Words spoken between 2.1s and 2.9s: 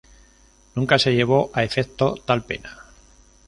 tal pena.